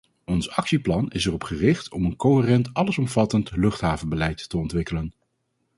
[0.25, 5.13] Ons actieplan is erop gericht om een coherent allesomvattend luchthavenbeleid te ontwikkelen.